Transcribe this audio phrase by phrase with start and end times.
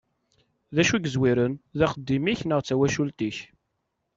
[0.75, 3.37] D acu i yezwaren, d axeddim-ik neɣ d tawacult-ik?